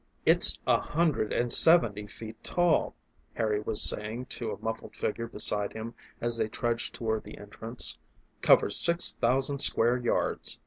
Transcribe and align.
"It's 0.25 0.57
a 0.65 0.79
hundred 0.79 1.31
and 1.31 1.53
seventy 1.53 2.07
feet 2.07 2.43
tall," 2.43 2.95
Harry 3.35 3.59
was 3.59 3.83
saying 3.83 4.25
to 4.33 4.49
a 4.49 4.57
muffled 4.57 4.95
figure 4.95 5.27
beside 5.27 5.73
him 5.73 5.93
as 6.19 6.37
they 6.37 6.47
trudged 6.47 6.95
toward 6.95 7.23
the 7.23 7.37
entrance; 7.37 7.99
"covers 8.41 8.79
six 8.79 9.13
thousand 9.13 9.59
square 9.59 9.97
yards." 9.97 10.59